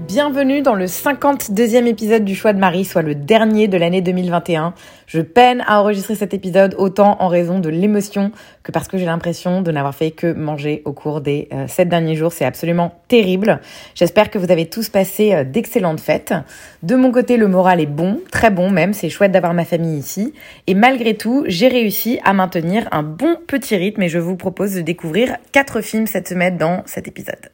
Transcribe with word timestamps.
Bienvenue 0.00 0.60
dans 0.60 0.74
le 0.74 0.86
52e 0.86 1.86
épisode 1.86 2.24
du 2.24 2.34
Choix 2.34 2.52
de 2.52 2.58
Marie, 2.58 2.84
soit 2.84 3.02
le 3.02 3.14
dernier 3.14 3.68
de 3.68 3.76
l'année 3.76 4.02
2021. 4.02 4.74
Je 5.06 5.20
peine 5.20 5.62
à 5.68 5.80
enregistrer 5.80 6.16
cet 6.16 6.34
épisode 6.34 6.74
autant 6.78 7.16
en 7.20 7.28
raison 7.28 7.60
de 7.60 7.68
l'émotion 7.68 8.32
que 8.64 8.72
parce 8.72 8.88
que 8.88 8.98
j'ai 8.98 9.04
l'impression 9.04 9.62
de 9.62 9.70
n'avoir 9.70 9.94
fait 9.94 10.10
que 10.10 10.32
manger 10.32 10.82
au 10.84 10.92
cours 10.92 11.20
des 11.20 11.48
euh, 11.52 11.68
sept 11.68 11.88
derniers 11.88 12.16
jours. 12.16 12.32
C'est 12.32 12.44
absolument 12.44 13.00
terrible. 13.06 13.60
J'espère 13.94 14.30
que 14.30 14.38
vous 14.38 14.50
avez 14.50 14.66
tous 14.66 14.88
passé 14.88 15.32
euh, 15.32 15.44
d'excellentes 15.44 16.00
fêtes. 16.00 16.34
De 16.82 16.96
mon 16.96 17.12
côté, 17.12 17.36
le 17.36 17.46
moral 17.46 17.80
est 17.80 17.86
bon, 17.86 18.20
très 18.32 18.50
bon 18.50 18.70
même. 18.70 18.94
C'est 18.94 19.10
chouette 19.10 19.30
d'avoir 19.30 19.54
ma 19.54 19.64
famille 19.64 19.98
ici. 19.98 20.34
Et 20.66 20.74
malgré 20.74 21.16
tout, 21.16 21.44
j'ai 21.46 21.68
réussi 21.68 22.18
à 22.24 22.32
maintenir 22.32 22.88
un 22.90 23.04
bon 23.04 23.36
petit 23.46 23.76
rythme 23.76 24.02
et 24.02 24.08
je 24.08 24.18
vous 24.18 24.36
propose 24.36 24.74
de 24.74 24.80
découvrir 24.80 25.36
quatre 25.52 25.82
films 25.82 26.08
cette 26.08 26.28
semaine 26.28 26.58
dans 26.58 26.82
cet 26.84 27.06
épisode 27.06 27.50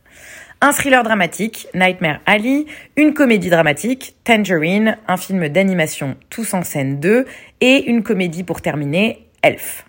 un 0.61 0.73
thriller 0.73 1.03
dramatique, 1.03 1.69
Nightmare 1.75 2.21
Alley, 2.27 2.67
une 2.97 3.15
comédie 3.15 3.51
dramatique, 3.51 4.17
Tangerine, 4.25 4.99
un 5.09 5.17
film 5.17 5.49
d'animation 5.49 6.17
Tous 6.29 6.53
en 6.55 6.63
scène 6.63 7.01
2 7.01 7.25
et 7.61 7.85
une 7.87 8.03
comédie 8.03 8.45
pour 8.45 8.61
terminer, 8.61 9.27
Elf. 9.43 9.87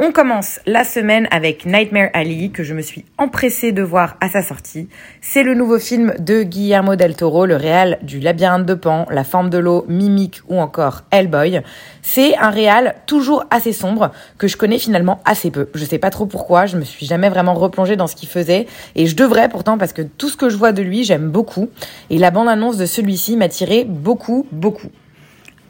On 0.00 0.12
commence 0.12 0.60
la 0.64 0.84
semaine 0.84 1.26
avec 1.32 1.66
Nightmare 1.66 2.10
Alley 2.14 2.50
que 2.50 2.62
je 2.62 2.72
me 2.72 2.82
suis 2.82 3.04
empressée 3.18 3.72
de 3.72 3.82
voir 3.82 4.16
à 4.20 4.28
sa 4.28 4.42
sortie. 4.42 4.88
C'est 5.20 5.42
le 5.42 5.56
nouveau 5.56 5.80
film 5.80 6.14
de 6.20 6.44
Guillermo 6.44 6.94
del 6.94 7.16
Toro, 7.16 7.46
le 7.46 7.56
réal 7.56 7.98
du 8.02 8.20
Labyrinthe 8.20 8.64
de 8.64 8.74
Pan, 8.74 9.06
La 9.10 9.24
forme 9.24 9.50
de 9.50 9.58
l'eau, 9.58 9.84
Mimic 9.88 10.40
ou 10.48 10.60
encore 10.60 11.02
Hellboy. 11.10 11.62
C'est 12.00 12.36
un 12.38 12.50
réal 12.50 12.94
toujours 13.06 13.44
assez 13.50 13.72
sombre 13.72 14.12
que 14.38 14.46
je 14.46 14.56
connais 14.56 14.78
finalement 14.78 15.20
assez 15.24 15.50
peu. 15.50 15.68
Je 15.74 15.84
sais 15.84 15.98
pas 15.98 16.10
trop 16.10 16.26
pourquoi, 16.26 16.66
je 16.66 16.76
me 16.76 16.84
suis 16.84 17.04
jamais 17.04 17.28
vraiment 17.28 17.54
replongée 17.54 17.96
dans 17.96 18.06
ce 18.06 18.14
qu'il 18.14 18.28
faisait 18.28 18.66
et 18.94 19.08
je 19.08 19.16
devrais 19.16 19.48
pourtant 19.48 19.78
parce 19.78 19.92
que 19.92 20.02
tout 20.02 20.28
ce 20.28 20.36
que 20.36 20.48
je 20.48 20.56
vois 20.56 20.70
de 20.70 20.82
lui, 20.82 21.02
j'aime 21.02 21.28
beaucoup 21.28 21.70
et 22.08 22.18
la 22.18 22.30
bande-annonce 22.30 22.76
de 22.76 22.86
celui-ci 22.86 23.36
m'a 23.36 23.48
tiré 23.48 23.84
beaucoup 23.84 24.46
beaucoup. 24.52 24.92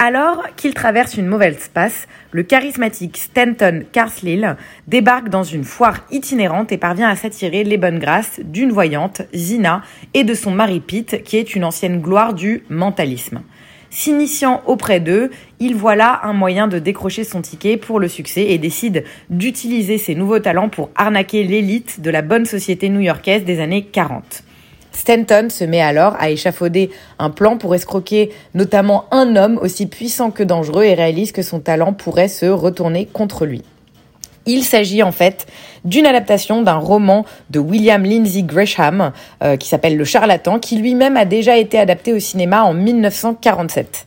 Alors 0.00 0.44
qu'il 0.54 0.74
traverse 0.74 1.16
une 1.16 1.26
mauvaise 1.26 1.68
passe, 1.74 2.06
le 2.30 2.44
charismatique 2.44 3.16
Stanton 3.16 3.82
Carslil 3.90 4.56
débarque 4.86 5.28
dans 5.28 5.42
une 5.42 5.64
foire 5.64 6.04
itinérante 6.12 6.70
et 6.70 6.78
parvient 6.78 7.08
à 7.08 7.16
s'attirer 7.16 7.64
les 7.64 7.78
bonnes 7.78 7.98
grâces 7.98 8.38
d'une 8.44 8.70
voyante, 8.70 9.22
Zina, 9.34 9.82
et 10.14 10.22
de 10.22 10.34
son 10.34 10.52
mari 10.52 10.78
Pete, 10.78 11.24
qui 11.24 11.36
est 11.36 11.56
une 11.56 11.64
ancienne 11.64 12.00
gloire 12.00 12.32
du 12.32 12.62
mentalisme. 12.70 13.42
S'initiant 13.90 14.62
auprès 14.66 15.00
d'eux, 15.00 15.30
il 15.58 15.74
voit 15.74 15.96
là 15.96 16.20
un 16.22 16.32
moyen 16.32 16.68
de 16.68 16.78
décrocher 16.78 17.24
son 17.24 17.42
ticket 17.42 17.76
pour 17.76 17.98
le 17.98 18.06
succès 18.06 18.50
et 18.50 18.58
décide 18.58 19.02
d'utiliser 19.30 19.98
ses 19.98 20.14
nouveaux 20.14 20.38
talents 20.38 20.68
pour 20.68 20.90
arnaquer 20.94 21.42
l'élite 21.42 22.00
de 22.00 22.10
la 22.10 22.22
bonne 22.22 22.44
société 22.44 22.88
new-yorkaise 22.88 23.44
des 23.44 23.58
années 23.58 23.82
40. 23.82 24.44
Stanton 24.98 25.48
se 25.48 25.62
met 25.62 25.80
alors 25.80 26.16
à 26.18 26.28
échafauder 26.28 26.90
un 27.20 27.30
plan 27.30 27.56
pour 27.56 27.72
escroquer 27.76 28.30
notamment 28.54 29.04
un 29.12 29.36
homme 29.36 29.56
aussi 29.62 29.86
puissant 29.86 30.32
que 30.32 30.42
dangereux 30.42 30.82
et 30.82 30.94
réalise 30.94 31.30
que 31.30 31.42
son 31.42 31.60
talent 31.60 31.92
pourrait 31.92 32.26
se 32.26 32.46
retourner 32.46 33.06
contre 33.06 33.46
lui. 33.46 33.62
Il 34.44 34.64
s'agit 34.64 35.04
en 35.04 35.12
fait 35.12 35.46
d'une 35.84 36.04
adaptation 36.04 36.62
d'un 36.62 36.78
roman 36.78 37.24
de 37.50 37.60
William 37.60 38.02
Lindsay 38.02 38.42
Gresham 38.42 39.12
euh, 39.44 39.56
qui 39.56 39.68
s'appelle 39.68 39.96
Le 39.96 40.04
Charlatan, 40.04 40.58
qui 40.58 40.78
lui-même 40.78 41.16
a 41.16 41.24
déjà 41.24 41.56
été 41.56 41.78
adapté 41.78 42.12
au 42.12 42.18
cinéma 42.18 42.62
en 42.62 42.74
1947. 42.74 44.06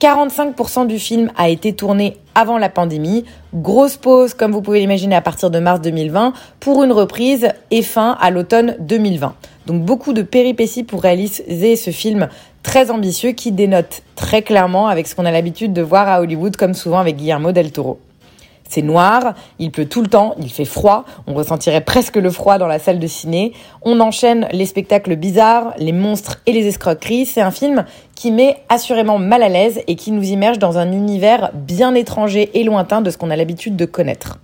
45% 0.00 0.86
du 0.86 0.98
film 0.98 1.30
a 1.36 1.50
été 1.50 1.74
tourné 1.74 2.16
avant 2.34 2.56
la 2.56 2.70
pandémie. 2.70 3.26
Grosse 3.54 3.98
pause, 3.98 4.32
comme 4.32 4.50
vous 4.50 4.62
pouvez 4.62 4.80
l'imaginer, 4.80 5.14
à 5.14 5.20
partir 5.20 5.50
de 5.50 5.58
mars 5.58 5.82
2020 5.82 6.32
pour 6.58 6.82
une 6.82 6.92
reprise 6.92 7.48
et 7.70 7.82
fin 7.82 8.16
à 8.18 8.30
l'automne 8.30 8.76
2020. 8.80 9.34
Donc 9.66 9.82
beaucoup 9.82 10.14
de 10.14 10.22
péripéties 10.22 10.84
pour 10.84 11.02
réaliser 11.02 11.76
ce 11.76 11.90
film 11.90 12.28
très 12.62 12.90
ambitieux 12.90 13.32
qui 13.32 13.52
dénote 13.52 14.02
très 14.16 14.40
clairement 14.40 14.88
avec 14.88 15.06
ce 15.06 15.14
qu'on 15.14 15.26
a 15.26 15.30
l'habitude 15.30 15.74
de 15.74 15.82
voir 15.82 16.08
à 16.08 16.22
Hollywood, 16.22 16.56
comme 16.56 16.72
souvent 16.72 16.98
avec 16.98 17.16
Guillermo 17.16 17.52
del 17.52 17.70
Toro. 17.70 17.98
C'est 18.70 18.82
noir, 18.82 19.34
il 19.58 19.72
pleut 19.72 19.88
tout 19.88 20.00
le 20.00 20.06
temps, 20.06 20.36
il 20.38 20.48
fait 20.48 20.64
froid, 20.64 21.04
on 21.26 21.34
ressentirait 21.34 21.80
presque 21.80 22.14
le 22.14 22.30
froid 22.30 22.56
dans 22.56 22.68
la 22.68 22.78
salle 22.78 23.00
de 23.00 23.06
ciné. 23.08 23.52
On 23.82 23.98
enchaîne 23.98 24.46
les 24.52 24.64
spectacles 24.64 25.16
bizarres, 25.16 25.74
les 25.76 25.90
monstres 25.90 26.38
et 26.46 26.52
les 26.52 26.68
escroqueries. 26.68 27.26
C'est 27.26 27.40
un 27.40 27.50
film 27.50 27.84
qui 28.14 28.30
met 28.30 28.58
assurément 28.68 29.18
mal 29.18 29.42
à 29.42 29.48
l'aise 29.48 29.80
et 29.88 29.96
qui 29.96 30.12
nous 30.12 30.22
immerge 30.22 30.60
dans 30.60 30.78
un 30.78 30.92
univers 30.92 31.50
bien 31.52 31.96
étranger 31.96 32.48
et 32.54 32.62
lointain 32.62 33.00
de 33.00 33.10
ce 33.10 33.18
qu'on 33.18 33.30
a 33.30 33.36
l'habitude 33.36 33.74
de 33.74 33.86
connaître. 33.86 34.38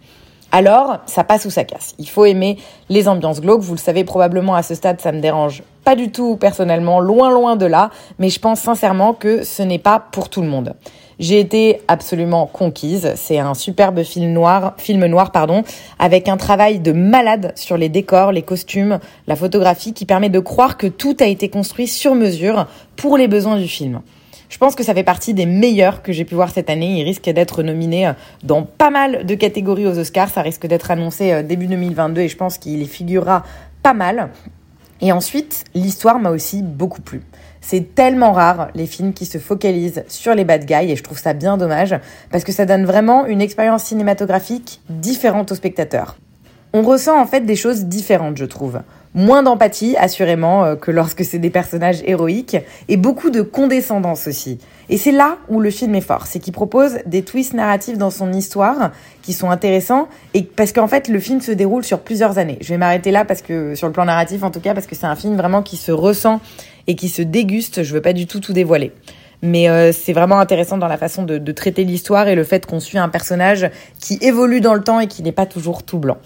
Alors, 0.51 0.99
ça 1.07 1.23
passe 1.23 1.45
ou 1.45 1.51
ça 1.51 1.63
casse. 1.63 1.95
Il 2.01 2.09
faut 2.09 2.25
aimer 2.25 2.59
les 2.89 3.07
ambiances 3.07 3.41
glauques. 3.41 3.61
Vous 3.61 3.75
le 3.75 3.79
savez 3.79 4.03
probablement 4.03 4.57
à 4.57 4.65
ce 4.65 4.75
stade, 4.75 5.01
ça 5.01 5.13
me 5.13 5.21
dérange 5.21 5.63
pas 5.85 5.95
du 5.95 6.11
tout 6.11 6.37
personnellement, 6.37 6.99
loin 6.99 7.31
loin 7.31 7.55
de 7.55 7.67
là, 7.67 7.91
mais 8.19 8.29
je 8.29 8.41
pense 8.41 8.59
sincèrement 8.59 9.13
que 9.13 9.45
ce 9.45 9.63
n'est 9.63 9.79
pas 9.79 10.01
pour 10.11 10.31
tout 10.31 10.43
le 10.43 10.49
monde. 10.49 10.75
J'ai 11.19 11.41
été 11.41 11.81
absolument 11.89 12.47
conquise. 12.47 13.13
C'est 13.17 13.39
un 13.39 13.55
superbe 13.55 14.03
film 14.03 14.33
noir, 14.33 14.75
film 14.77 15.07
noir 15.07 15.33
pardon, 15.33 15.65
avec 15.99 16.29
un 16.29 16.37
travail 16.37 16.79
de 16.79 16.93
malade 16.93 17.53
sur 17.57 17.79
les 17.79 17.89
décors, 17.89 18.33
les 18.33 18.43
costumes, 18.43 18.99
la 19.27 19.35
photographie 19.35 19.95
qui 19.95 20.05
permet 20.05 20.29
de 20.29 20.41
croire 20.41 20.77
que 20.77 20.87
tout 20.87 21.17
a 21.21 21.27
été 21.27 21.49
construit 21.49 21.87
sur 21.87 22.15
mesure 22.15 22.67
pour 22.97 23.17
les 23.17 23.29
besoins 23.29 23.57
du 23.57 23.69
film. 23.69 24.03
Je 24.49 24.59
pense 24.59 24.75
que 24.75 24.85
ça 24.85 24.95
fait 24.95 25.03
partie 25.03 25.35
des 25.35 25.47
meilleurs 25.47 26.03
que 26.03 26.13
j'ai 26.13 26.25
pu 26.25 26.35
voir 26.35 26.51
cette 26.51 26.71
année. 26.71 27.01
Il 27.01 27.05
risque 27.05 27.29
d'être 27.29 27.63
nominé 27.63 28.13
dans 28.45 28.63
pas 28.63 28.91
mal 28.91 29.27
de 29.27 29.35
catégories 29.35 29.87
aux 29.87 29.99
Oscars. 29.99 30.29
Ça 30.29 30.43
risque 30.43 30.67
d'être 30.67 30.91
annoncé 30.91 31.43
début 31.43 31.67
2022 31.67 32.21
et 32.21 32.29
je 32.29 32.37
pense 32.37 32.59
qu'il 32.59 32.81
y 32.81 32.87
figurera 32.87 33.43
pas 33.83 33.95
mal. 33.95 34.31
Et 35.01 35.13
ensuite, 35.13 35.65
l'histoire 35.75 36.19
m'a 36.19 36.31
aussi 36.31 36.63
beaucoup 36.63 37.03
plu. 37.03 37.23
C'est 37.69 37.97
tellement 37.97 38.31
rare 38.31 38.69
les 38.77 38.87
films 38.87 39.13
qui 39.13 39.27
se 39.27 39.39
focalisent 39.39 40.05
sur 40.07 40.37
les 40.37 40.45
bad 40.45 40.67
guys 40.67 40.93
et 40.93 40.95
je 40.95 41.03
trouve 41.03 41.19
ça 41.19 41.33
bien 41.33 41.57
dommage 41.57 41.99
parce 42.31 42.45
que 42.45 42.53
ça 42.53 42.65
donne 42.65 42.85
vraiment 42.85 43.27
une 43.27 43.41
expérience 43.41 43.83
cinématographique 43.83 44.81
différente 44.89 45.51
aux 45.51 45.57
spectateurs. 45.57 46.17
On 46.73 46.83
ressent 46.83 47.21
en 47.21 47.27
fait 47.27 47.41
des 47.41 47.57
choses 47.57 47.87
différentes, 47.87 48.37
je 48.37 48.45
trouve. 48.45 48.83
Moins 49.17 49.43
d'empathie, 49.43 49.97
assurément, 49.97 50.77
que 50.77 50.91
lorsque 50.91 51.25
c'est 51.25 51.39
des 51.39 51.51
personnages 51.51 52.03
héroïques, 52.05 52.59
et 52.89 52.99
beaucoup 52.99 53.31
de 53.31 53.41
condescendance 53.41 54.27
aussi. 54.27 54.59
Et 54.89 54.99
c'est 54.99 55.11
là 55.11 55.39
où 55.49 55.59
le 55.59 55.71
film 55.71 55.95
est 55.95 56.01
fort, 56.03 56.27
c'est 56.27 56.39
qu'il 56.39 56.53
propose 56.53 56.99
des 57.07 57.23
twists 57.23 57.55
narratifs 57.55 57.99
dans 57.99 58.11
son 58.11 58.33
histoire 58.33 58.93
qui 59.23 59.33
sont 59.33 59.51
intéressants, 59.51 60.09
et 60.35 60.43
parce 60.43 60.73
qu'en 60.73 60.87
fait 60.87 61.09
le 61.09 61.19
film 61.19 61.41
se 61.41 61.51
déroule 61.51 61.83
sur 61.83 62.01
plusieurs 62.01 62.39
années. 62.39 62.59
Je 62.61 62.69
vais 62.69 62.79
m'arrêter 62.79 63.11
là 63.11 63.25
parce 63.25 63.43
que 63.43 63.75
sur 63.75 63.87
le 63.87 63.93
plan 63.93 64.05
narratif 64.05 64.43
en 64.43 64.51
tout 64.51 64.61
cas, 64.61 64.75
parce 64.75 64.87
que 64.87 64.95
c'est 64.95 65.07
un 65.07 65.17
film 65.17 65.37
vraiment 65.37 65.63
qui 65.63 65.77
se 65.77 65.93
ressent 65.93 66.41
et 66.87 66.95
qui 66.95 67.09
se 67.09 67.23
déguste. 67.23 67.83
Je 67.83 67.95
veux 67.95 68.03
pas 68.03 68.13
du 68.13 68.27
tout 68.27 68.41
tout 68.41 68.53
dévoiler. 68.53 68.93
Mais 69.43 69.69
euh, 69.69 69.93
c'est 69.93 70.13
vraiment 70.13 70.39
intéressant 70.39 70.79
dans 70.79 70.89
la 70.89 70.99
façon 70.99 71.23
de 71.23 71.53
traiter 71.53 71.85
l'histoire 71.85 72.29
et 72.29 72.35
le 72.35 72.45
fait 72.45 72.65
qu'on 72.65 72.81
suit 72.81 72.99
un 72.99 73.09
personnage 73.09 73.71
qui 73.99 74.19
évolue 74.21 74.61
dans 74.61 74.75
le 74.75 74.83
temps 74.83 75.01
et 75.01 75.07
qui 75.07 75.23
n'est 75.23 75.33
pas 75.33 75.47
toujours 75.47 75.83
tout 75.83 75.99
blanc. 75.99 76.19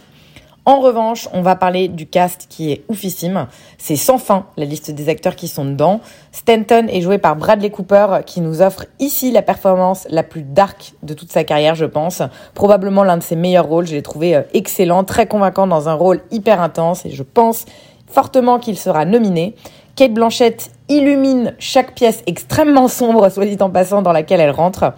En 0.66 0.81
revanche, 0.81 1.28
on 1.32 1.41
va 1.41 1.56
parler 1.56 1.88
du 1.88 2.06
cast 2.06 2.47
qui 2.48 2.71
est 2.71 2.84
oufissime. 2.88 3.47
C'est 3.78 3.97
sans 3.97 4.19
fin 4.19 4.47
la 4.56 4.66
liste 4.66 4.91
des 4.91 5.09
acteurs 5.09 5.34
qui 5.34 5.48
sont 5.48 5.65
dedans. 5.65 6.01
Stanton 6.33 6.86
est 6.89 7.01
joué 7.01 7.18
par 7.18 7.34
Bradley 7.36 7.71
Cooper 7.71 8.18
qui 8.27 8.41
nous 8.41 8.60
offre 8.60 8.84
ici 8.98 9.33
la 9.33 9.42
performance 9.42 10.07
la 10.10 10.22
plus 10.22 10.42
dark 10.42 10.92
de 11.03 11.15
toute 11.15 11.33
sa 11.33 11.45
carrière, 11.45 11.74
je 11.74 11.86
pense. 11.86 12.22
Probablement 12.54 13.04
l'un 13.04 13.16
de 13.16 13.22
ses 13.22 13.36
meilleurs 13.36 13.66
rôles. 13.66 13.86
Je 13.86 13.95
l'ai 13.95 14.03
trouvé 14.03 14.42
excellent, 14.53 15.03
très 15.04 15.27
convaincant 15.27 15.66
dans 15.66 15.89
un 15.89 15.95
rôle 15.95 16.21
hyper 16.30 16.60
intense 16.60 17.06
et 17.06 17.10
je 17.10 17.22
pense 17.22 17.65
fortement 18.06 18.59
qu'il 18.59 18.77
sera 18.77 19.06
nominé. 19.06 19.54
Kate 19.97 20.13
Blanchett 20.13 20.71
illumine 20.89 21.54
chaque 21.59 21.95
pièce 21.95 22.22
extrêmement 22.27 22.89
sombre, 22.89 23.28
soit 23.30 23.47
dit 23.47 23.56
en 23.60 23.71
passant, 23.71 24.03
dans 24.03 24.13
laquelle 24.13 24.41
elle 24.41 24.51
rentre. 24.51 24.95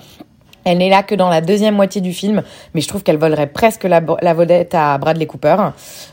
Elle 0.65 0.79
n'est 0.79 0.91
là 0.91 1.03
que 1.03 1.15
dans 1.15 1.29
la 1.29 1.41
deuxième 1.41 1.75
moitié 1.75 2.01
du 2.01 2.13
film, 2.13 2.43
mais 2.75 2.81
je 2.81 2.89
trouve 2.89 3.03
qu'elle 3.03 3.19
volerait 3.19 3.47
presque 3.47 3.85
la, 3.85 4.01
la 4.21 4.35
vedette 4.35 4.75
à 4.75 4.97
Bradley 4.99 5.27
Cooper. 5.27 5.57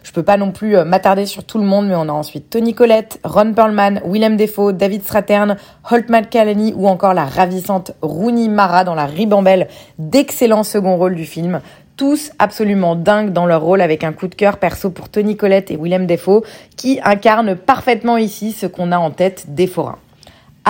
Je 0.04 0.12
peux 0.12 0.24
pas 0.24 0.38
non 0.38 0.52
plus 0.52 0.78
m'attarder 0.84 1.26
sur 1.26 1.44
tout 1.44 1.58
le 1.58 1.66
monde, 1.66 1.88
mais 1.88 1.96
on 1.96 2.10
a 2.10 2.14
ensuite 2.14 2.50
Tony 2.50 2.74
Collette, 2.74 3.20
Ron 3.24 3.54
Perlman, 3.54 4.02
Willem 4.06 4.38
Dafoe, 4.38 4.74
David 4.74 5.04
Strathairn, 5.04 5.58
Holt 5.90 6.10
McCallany 6.10 6.74
ou 6.76 6.88
encore 6.88 7.14
la 7.14 7.26
ravissante 7.26 7.92
Rooney 8.02 8.50
Mara 8.50 8.84
dans 8.84 8.96
la 8.96 9.06
ribambelle 9.06 9.68
d'excellents 9.98 10.64
second 10.64 10.98
rôles 10.98 11.16
du 11.16 11.26
film 11.26 11.62
tous 12.00 12.32
absolument 12.40 12.96
dingues 12.96 13.34
dans 13.34 13.46
leur 13.46 13.62
rôle 13.62 13.82
avec 13.82 14.06
un 14.06 14.14
coup 14.14 14.30
de 14.30 14.36
cœur 14.36 14.56
perso 14.56 14.90
pour 14.90 15.10
Tony 15.10 15.36
Collette 15.36 15.70
et 15.70 15.76
Willem 15.76 16.08
Dafoe 16.08 16.44
qui 16.78 17.02
incarnent 17.04 17.58
parfaitement 17.58 18.16
ici 18.16 18.54
ce 18.54 18.68
qu'on 18.68 18.94
a 18.94 18.98
en 18.98 19.12
tête 19.12 19.48
des 19.50 19.68
forains. 19.68 20.00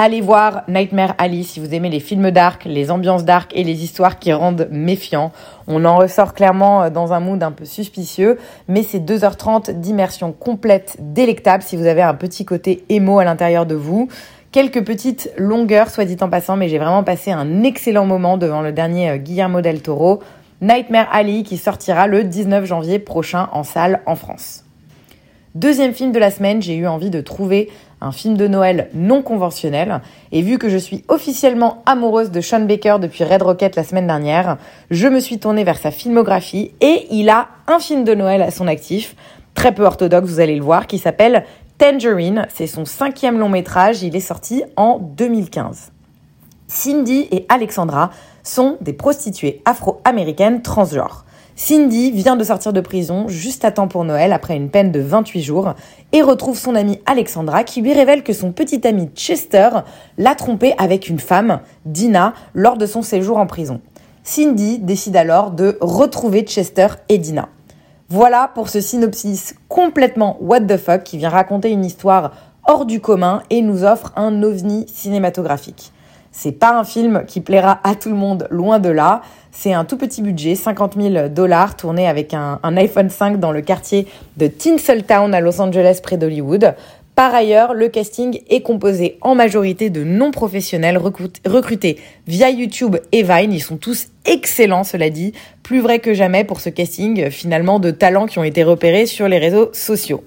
Allez 0.02 0.22
voir 0.22 0.64
Nightmare 0.70 1.14
Alley 1.18 1.44
si 1.44 1.60
vous 1.60 1.76
aimez 1.76 1.90
les 1.90 2.00
films 2.00 2.32
dark, 2.32 2.64
les 2.64 2.90
ambiances 2.90 3.26
dark 3.26 3.52
et 3.54 3.66
les 3.66 3.84
histoires 3.84 4.18
qui 4.18 4.32
rendent 4.32 4.70
méfiants. 4.72 5.34
On 5.68 5.84
en 5.84 5.98
ressort 5.98 6.34
clairement 6.34 6.84
euh, 6.84 6.90
dans 6.90 7.12
un 7.12 7.20
mood 7.20 7.44
un 7.44 7.52
peu 7.52 7.66
suspicieux, 7.66 8.38
mais 8.70 8.82
c'est 8.82 9.02
2h30 9.02 9.74
d'immersion 9.74 10.32
complète, 10.32 10.96
délectable 11.02 11.64
si 11.64 11.76
vous 11.76 11.86
avez 11.86 12.02
un 12.02 12.14
petit 12.14 12.46
côté 12.46 12.86
émo 12.88 13.20
à 13.20 13.26
l'intérieur 13.26 13.66
de 13.66 13.76
vous. 13.76 14.08
Quelques 14.54 14.86
petites 14.86 15.34
longueurs, 15.36 15.90
soit 15.90 16.06
dit 16.06 16.16
en 16.22 16.30
passant, 16.30 16.56
mais 16.56 16.70
j'ai 16.70 16.80
vraiment 16.80 17.04
passé 17.04 17.34
un 17.34 17.64
excellent 17.64 18.06
moment 18.06 18.38
devant 18.38 18.62
le 18.62 18.72
dernier 18.72 19.10
euh, 19.10 19.18
Guillermo 19.18 19.60
del 19.60 19.82
Toro, 19.82 20.22
Nightmare 20.62 21.10
Alley, 21.12 21.44
qui 21.44 21.58
sortira 21.58 22.08
le 22.08 22.24
19 22.24 22.64
janvier 22.64 23.00
prochain 23.00 23.50
en 23.52 23.64
salle 23.64 24.00
en 24.06 24.16
France. 24.16 24.64
Deuxième 25.56 25.94
film 25.94 26.12
de 26.12 26.20
la 26.20 26.30
semaine, 26.30 26.62
j'ai 26.62 26.76
eu 26.76 26.86
envie 26.86 27.10
de 27.10 27.22
trouver 27.22 27.70
un 28.02 28.12
film 28.12 28.38
de 28.38 28.48
Noël 28.48 28.90
non 28.94 29.22
conventionnel. 29.22 30.02
Et 30.32 30.42
vu 30.42 30.58
que 30.58 30.70
je 30.70 30.78
suis 30.78 31.04
officiellement 31.08 31.84
amoureuse 31.86 32.32
de 32.32 32.42
Sean 32.42 32.62
Baker 32.62 32.98
depuis 33.02 33.24
Red 33.24 33.42
Rocket 33.42 33.76
la 33.76 33.84
semaine 33.84 34.08
dernière, 34.08 34.58
je 34.90 35.08
me 35.08 35.20
suis 35.20 35.40
tournée 35.40 35.64
vers 35.64 35.78
sa 35.78 35.92
filmographie 35.92 36.72
et 36.82 37.08
il 37.12 37.30
a 37.30 37.50
un 37.68 37.80
film 37.80 38.04
de 38.04 38.14
Noël 38.14 38.42
à 38.42 38.52
son 38.52 38.68
actif, 38.68 39.16
très 39.54 39.74
peu 39.74 39.84
orthodoxe, 39.84 40.30
vous 40.30 40.40
allez 40.40 40.56
le 40.56 40.64
voir, 40.64 40.88
qui 40.88 40.98
s'appelle 40.98 41.46
Tangerine. 41.78 42.48
C'est 42.54 42.68
son 42.68 42.86
cinquième 42.86 43.40
long 43.40 43.50
métrage, 43.50 44.04
il 44.04 44.16
est 44.16 44.22
sorti 44.22 44.64
en 44.76 45.00
2015. 45.00 45.92
Cindy 46.68 47.28
et 47.32 47.46
Alexandra 47.50 48.12
sont 48.44 48.78
des 48.82 48.94
prostituées 48.94 49.62
afro-américaines 49.66 50.62
transgenres. 50.62 51.26
Cindy 51.62 52.12
vient 52.12 52.38
de 52.38 52.44
sortir 52.46 52.72
de 52.72 52.80
prison 52.80 53.28
juste 53.28 53.66
à 53.66 53.72
temps 53.72 53.90
pour 53.90 54.06
Noël 54.06 54.32
après 54.32 54.56
une 54.56 54.70
peine 54.70 54.94
de 54.94 55.02
28 55.02 55.42
jours 55.42 55.74
et 56.14 56.22
retrouve 56.22 56.58
son 56.58 56.74
amie 56.74 57.02
Alexandra 57.06 57.66
qui 57.66 57.82
lui 57.82 57.92
révèle 57.92 58.24
que 58.24 58.32
son 58.32 58.54
petit 58.54 58.88
ami 58.88 59.10
Chester 59.14 59.70
l'a 60.18 60.36
trompé 60.36 60.74
avec 60.78 61.10
une 61.10 61.20
femme, 61.20 61.60
Dina, 61.84 62.34
lors 62.54 62.78
de 62.78 62.86
son 62.86 63.02
séjour 63.02 63.38
en 63.38 63.46
prison. 63.46 63.82
Cindy 64.24 64.80
décide 64.80 65.18
alors 65.18 65.52
de 65.52 65.78
retrouver 65.82 66.44
Chester 66.44 66.88
et 67.10 67.18
Dina. 67.18 67.50
Voilà 68.08 68.50
pour 68.56 68.70
ce 68.70 68.80
synopsis 68.80 69.54
complètement 69.68 70.38
what 70.40 70.62
the 70.62 70.78
fuck 70.78 71.04
qui 71.04 71.18
vient 71.18 71.28
raconter 71.28 71.72
une 71.72 71.84
histoire 71.84 72.32
hors 72.68 72.86
du 72.86 73.02
commun 73.02 73.44
et 73.50 73.62
nous 73.62 73.84
offre 73.84 74.14
un 74.16 74.44
ovni 74.44 74.86
cinématographique. 74.88 75.92
C'est 76.32 76.52
pas 76.52 76.78
un 76.78 76.84
film 76.84 77.24
qui 77.28 77.42
plaira 77.42 77.80
à 77.84 77.96
tout 77.96 78.10
le 78.10 78.16
monde, 78.16 78.48
loin 78.52 78.80
de 78.80 78.90
là. 78.90 79.22
C'est 79.52 79.74
un 79.74 79.84
tout 79.84 79.98
petit 79.98 80.22
budget, 80.22 80.56
50 80.56 80.96
000 80.96 81.30
dollars, 81.30 81.76
tourné 81.76 82.08
avec 82.08 82.34
un, 82.34 82.60
iPhone 82.64 83.10
5 83.10 83.40
dans 83.40 83.52
le 83.52 83.62
quartier 83.62 84.08
de 84.38 84.48
Tinseltown 84.48 85.34
à 85.34 85.42
Los 85.42 85.60
Angeles, 85.60 86.00
près 86.04 86.18
d'Hollywood. 86.18 86.76
Par 87.16 87.36
ailleurs, 87.36 87.74
le 87.74 87.90
casting 87.90 88.40
est 88.50 88.62
composé 88.62 89.18
en 89.20 89.36
majorité 89.36 89.90
de 89.90 90.06
non-professionnels 90.06 90.98
recrutés 90.98 91.98
via 92.28 92.50
YouTube 92.50 92.96
et 93.12 93.24
Vine. 93.24 93.52
Ils 93.52 93.60
sont 93.60 93.76
tous 93.76 94.08
excellents, 94.26 94.86
cela 94.86 95.10
dit. 95.10 95.34
Plus 95.64 95.82
vrai 95.82 96.00
que 96.00 96.14
jamais 96.14 96.46
pour 96.46 96.62
ce 96.62 96.70
casting, 96.70 97.30
finalement, 97.30 97.80
de 97.80 97.92
talents 97.92 98.28
qui 98.28 98.40
ont 98.40 98.46
été 98.46 98.64
repérés 98.64 99.06
sur 99.06 99.28
les 99.28 99.40
réseaux 99.40 99.70
sociaux. 99.74 100.24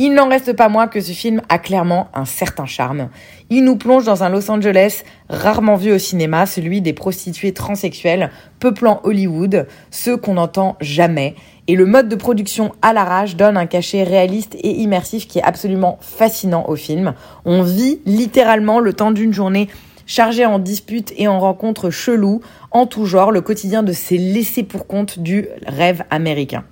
Il 0.00 0.14
n'en 0.14 0.28
reste 0.28 0.52
pas 0.52 0.68
moins 0.68 0.86
que 0.86 1.00
ce 1.00 1.10
film 1.10 1.42
a 1.48 1.58
clairement 1.58 2.06
un 2.14 2.24
certain 2.24 2.66
charme. 2.66 3.08
Il 3.50 3.64
nous 3.64 3.74
plonge 3.74 4.04
dans 4.04 4.22
un 4.22 4.28
Los 4.28 4.48
Angeles 4.48 5.02
rarement 5.28 5.74
vu 5.74 5.92
au 5.92 5.98
cinéma, 5.98 6.46
celui 6.46 6.80
des 6.80 6.92
prostituées 6.92 7.52
transsexuelles 7.52 8.30
peuplant 8.60 9.00
Hollywood, 9.02 9.66
ceux 9.90 10.16
qu'on 10.16 10.34
n'entend 10.34 10.76
jamais. 10.80 11.34
Et 11.66 11.74
le 11.74 11.84
mode 11.84 12.08
de 12.08 12.14
production 12.14 12.70
à 12.80 12.92
l'arrache 12.92 13.34
donne 13.34 13.56
un 13.56 13.66
cachet 13.66 14.04
réaliste 14.04 14.54
et 14.54 14.70
immersif 14.70 15.26
qui 15.26 15.40
est 15.40 15.42
absolument 15.42 15.98
fascinant 16.00 16.66
au 16.68 16.76
film. 16.76 17.14
On 17.44 17.62
vit 17.62 17.98
littéralement 18.06 18.78
le 18.78 18.92
temps 18.92 19.10
d'une 19.10 19.32
journée 19.32 19.68
chargée 20.06 20.46
en 20.46 20.60
disputes 20.60 21.12
et 21.16 21.26
en 21.26 21.40
rencontres 21.40 21.90
cheloues, 21.90 22.40
en 22.70 22.86
tout 22.86 23.04
genre, 23.04 23.32
le 23.32 23.40
quotidien 23.40 23.82
de 23.82 23.92
ces 23.92 24.16
laissés 24.16 24.62
pour 24.62 24.86
compte 24.86 25.18
du 25.18 25.48
rêve 25.66 26.04
américain. 26.10 26.62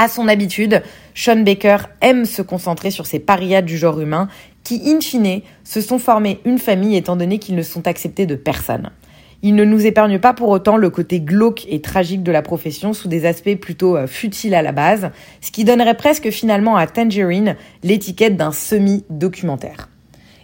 À 0.00 0.08
son 0.08 0.28
habitude, 0.28 0.82
Sean 1.12 1.42
Baker 1.42 1.78
aime 2.00 2.24
se 2.24 2.40
concentrer 2.40 2.92
sur 2.92 3.04
ces 3.04 3.18
parias 3.18 3.62
du 3.62 3.76
genre 3.76 4.00
humain 4.00 4.28
qui, 4.62 4.80
in 4.86 5.00
fine, 5.00 5.40
se 5.64 5.80
sont 5.80 5.98
formés 5.98 6.40
une 6.44 6.58
famille 6.58 6.96
étant 6.96 7.16
donné 7.16 7.40
qu'ils 7.40 7.56
ne 7.56 7.62
sont 7.62 7.88
acceptés 7.88 8.24
de 8.24 8.36
personne. 8.36 8.90
Il 9.42 9.56
ne 9.56 9.64
nous 9.64 9.86
épargne 9.86 10.20
pas 10.20 10.34
pour 10.34 10.50
autant 10.50 10.76
le 10.76 10.90
côté 10.90 11.20
glauque 11.20 11.66
et 11.68 11.80
tragique 11.80 12.22
de 12.22 12.30
la 12.30 12.42
profession 12.42 12.92
sous 12.92 13.08
des 13.08 13.26
aspects 13.26 13.56
plutôt 13.56 13.96
euh, 13.96 14.06
futiles 14.06 14.54
à 14.54 14.62
la 14.62 14.72
base, 14.72 15.10
ce 15.40 15.50
qui 15.50 15.64
donnerait 15.64 15.96
presque 15.96 16.30
finalement 16.30 16.76
à 16.76 16.86
Tangerine 16.86 17.56
l'étiquette 17.82 18.36
d'un 18.36 18.52
semi-documentaire. 18.52 19.88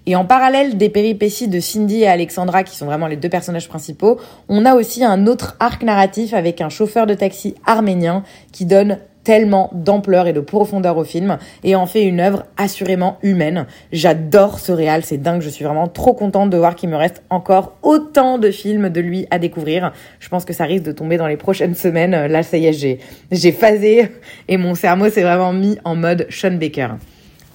Et 0.06 0.16
en 0.16 0.24
parallèle 0.24 0.76
des 0.76 0.90
péripéties 0.90 1.48
de 1.48 1.60
Cindy 1.60 2.02
et 2.02 2.08
Alexandra, 2.08 2.64
qui 2.64 2.76
sont 2.76 2.86
vraiment 2.86 3.06
les 3.06 3.16
deux 3.16 3.28
personnages 3.28 3.68
principaux, 3.68 4.18
on 4.48 4.66
a 4.66 4.74
aussi 4.74 5.02
un 5.04 5.26
autre 5.26 5.56
arc 5.60 5.82
narratif 5.82 6.34
avec 6.34 6.60
un 6.60 6.68
chauffeur 6.68 7.06
de 7.06 7.14
taxi 7.14 7.54
arménien 7.64 8.22
qui 8.52 8.66
donne 8.66 8.98
tellement 9.25 9.71
d'ampleur 9.73 10.26
et 10.26 10.32
de 10.32 10.41
profondeur 10.41 10.97
au 10.97 11.05
film 11.05 11.38
et 11.65 11.75
en 11.75 11.87
fait 11.87 12.05
une 12.05 12.21
œuvre 12.21 12.44
assurément 12.56 13.19
humaine. 13.23 13.67
J'adore 13.93 14.61
ce 14.61 14.71
réal, 14.71 15.03
c'est 15.05 15.19
dingue, 15.19 15.41
je 15.41 15.49
suis 15.49 15.65
vraiment 15.65 15.88
trop 15.88 16.12
contente 16.12 16.50
de 16.50 16.56
voir 16.56 16.76
qu'il 16.76 16.91
me 16.91 16.97
reste 16.97 17.23
encore 17.31 17.76
autant 17.82 18.38
de 18.38 18.50
films 18.50 18.91
de 18.91 19.00
lui 19.00 19.26
à 19.31 19.38
découvrir. 19.38 19.93
Je 20.21 20.29
pense 20.29 20.44
que 20.44 20.53
ça 20.53 20.65
risque 20.65 20.85
de 20.85 20.93
tomber 20.93 21.17
dans 21.17 21.26
les 21.26 21.37
prochaines 21.37 21.75
semaines. 21.75 22.26
Là, 22.26 22.43
ça 22.43 22.59
y 22.59 22.67
est, 22.67 22.99
j'ai, 23.32 23.53
phasé 23.53 24.11
et 24.49 24.56
mon 24.56 24.75
cerveau 24.75 25.09
s'est 25.09 25.23
vraiment 25.23 25.53
mis 25.53 25.79
en 25.85 25.97
mode 25.97 26.26
Sean 26.31 26.53
Baker 26.53 26.88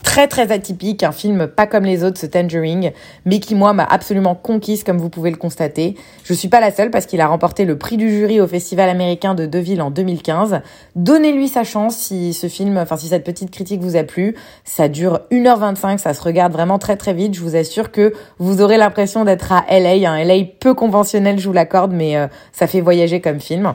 très 0.03 0.27
très 0.27 0.51
atypique, 0.51 1.03
un 1.03 1.11
film 1.11 1.47
pas 1.47 1.67
comme 1.67 1.83
les 1.83 2.03
autres, 2.03 2.19
ce 2.19 2.25
Tangerine, 2.25 2.91
mais 3.25 3.39
qui 3.39 3.55
moi 3.55 3.73
m'a 3.73 3.83
absolument 3.83 4.35
conquise 4.35 4.83
comme 4.83 4.97
vous 4.97 5.09
pouvez 5.09 5.31
le 5.31 5.37
constater. 5.37 5.95
Je 6.23 6.33
suis 6.33 6.47
pas 6.47 6.59
la 6.59 6.71
seule 6.71 6.91
parce 6.91 7.05
qu'il 7.05 7.21
a 7.21 7.27
remporté 7.27 7.65
le 7.65 7.77
prix 7.77 7.97
du 7.97 8.09
jury 8.09 8.41
au 8.41 8.47
Festival 8.47 8.89
américain 8.89 9.35
de 9.35 9.45
Deauville 9.45 9.81
en 9.81 9.91
2015. 9.91 10.61
Donnez-lui 10.95 11.47
sa 11.47 11.63
chance 11.63 11.95
si 11.95 12.33
ce 12.33 12.47
film, 12.47 12.77
enfin 12.77 12.97
si 12.97 13.07
cette 13.07 13.23
petite 13.23 13.51
critique 13.51 13.81
vous 13.81 13.95
a 13.95 14.03
plu. 14.03 14.35
Ça 14.63 14.87
dure 14.87 15.21
1h25, 15.31 15.97
ça 15.97 16.13
se 16.13 16.21
regarde 16.21 16.53
vraiment 16.53 16.79
très 16.79 16.97
très 16.97 17.13
vite. 17.13 17.33
Je 17.33 17.41
vous 17.41 17.55
assure 17.55 17.91
que 17.91 18.13
vous 18.37 18.61
aurez 18.61 18.77
l'impression 18.77 19.25
d'être 19.25 19.51
à 19.51 19.65
LA, 19.69 20.09
un 20.09 20.23
LA 20.23 20.45
peu 20.59 20.73
conventionnel, 20.73 21.39
je 21.39 21.47
vous 21.47 21.53
l'accorde, 21.53 21.91
mais 21.91 22.17
euh, 22.17 22.27
ça 22.51 22.67
fait 22.67 22.81
voyager 22.81 23.21
comme 23.21 23.39
film. 23.39 23.73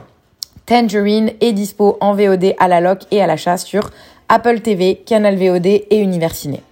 Tangerine 0.65 1.31
est 1.41 1.53
dispo 1.53 1.95
en 2.01 2.15
VOD 2.15 2.55
à 2.57 2.67
la 2.67 2.81
loc 2.81 3.01
et 3.11 3.21
à 3.21 3.27
l'achat 3.27 3.57
sur 3.57 3.91
Apple 4.27 4.61
TV, 4.61 5.03
Canal 5.05 5.35
VOD 5.35 5.67
et 5.67 5.99
Universiné. 5.99 6.63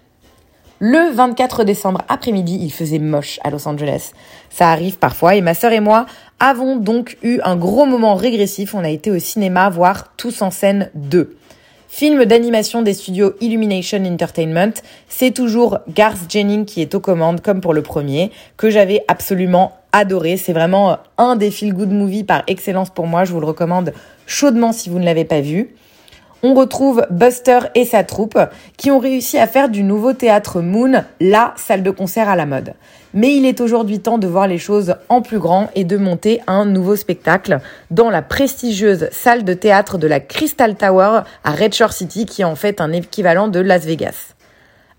Le 0.80 1.14
24 1.14 1.64
décembre 1.64 2.02
après-midi, 2.10 2.58
il 2.60 2.72
faisait 2.72 2.98
moche 2.98 3.40
à 3.44 3.52
Los 3.52 3.68
Angeles. 3.68 4.12
Ça 4.50 4.72
arrive 4.72 4.98
parfois 4.98 5.36
et 5.36 5.42
ma 5.42 5.54
sœur 5.54 5.72
et 5.72 5.80
moi 5.80 6.08
avons 6.40 6.78
donc 6.78 7.18
eu 7.22 7.40
un 7.44 7.56
gros 7.56 7.86
moment 7.86 8.16
régressif. 8.16 8.74
On 8.74 8.84
a 8.84 8.90
été 8.90 9.12
au 9.12 9.20
cinéma 9.20 9.70
voir 9.70 10.16
Tous 10.18 10.42
en 10.42 10.50
scène 10.50 10.90
2. 10.96 11.38
Film 11.90 12.26
d'animation 12.26 12.82
des 12.82 12.96
studios 12.96 13.34
Illumination 13.40 14.04
Entertainment, 14.04 14.74
c'est 15.08 15.30
toujours 15.30 15.78
Garth 15.88 16.22
Jennings 16.28 16.66
qui 16.66 16.82
est 16.82 16.96
aux 16.96 17.00
commandes 17.00 17.42
comme 17.42 17.62
pour 17.62 17.76
le 17.76 17.84
premier, 17.84 18.32
que 18.58 18.72
j'avais 18.72 19.06
absolument 19.08 19.74
adoré. 19.92 20.38
C'est 20.38 20.54
vraiment 20.54 20.98
un 21.20 21.36
des 21.36 21.52
feel 21.52 21.72
good 21.76 21.92
movies 21.92 22.24
par 22.24 22.42
excellence 22.48 22.90
pour 22.90 23.06
moi. 23.06 23.26
Je 23.26 23.32
vous 23.32 23.40
le 23.40 23.46
recommande 23.46 23.94
chaudement 24.26 24.72
si 24.72 24.90
vous 24.90 24.98
ne 24.98 25.06
l'avez 25.06 25.24
pas 25.24 25.42
vu 25.42 25.76
on 26.44 26.54
retrouve 26.54 27.06
Buster 27.10 27.60
et 27.74 27.86
sa 27.86 28.04
troupe 28.04 28.38
qui 28.78 28.92
ont 28.92 29.00
réussi 29.00 29.40
à 29.40 29.48
faire 29.48 29.70
du 29.70 29.82
nouveau 29.82 30.12
théâtre 30.12 30.62
Moon 30.62 31.06
la 31.22 31.54
salle 31.56 31.84
de 31.84 31.90
concert 31.90 32.28
à 32.28 32.36
la 32.36 32.46
mode. 32.46 32.74
Mais 33.14 33.36
il 33.36 33.46
est 33.46 33.62
aujourd'hui 33.62 34.02
temps 34.02 34.18
de 34.18 34.28
voir 34.28 34.48
les 34.48 34.58
choses 34.58 34.96
en 35.08 35.22
plus 35.22 35.40
grand 35.40 35.70
et 35.74 35.86
de 35.86 35.96
monter 35.96 36.42
un 36.46 36.66
nouveau 36.66 36.98
spectacle 36.98 37.60
dans 37.92 38.10
la 38.10 38.22
prestigieuse 38.22 39.08
salle 39.12 39.46
de 39.46 39.54
théâtre 39.54 39.98
de 39.98 40.08
la 40.08 40.20
Crystal 40.20 40.76
Tower 40.76 41.22
à 41.46 41.52
Red 41.52 41.74
Shore 41.74 41.94
City 41.94 42.26
qui 42.26 42.42
est 42.42 42.46
en 42.46 42.56
fait 42.56 42.82
un 42.82 42.92
équivalent 42.92 43.48
de 43.48 43.62
Las 43.62 43.86
Vegas. 43.86 44.34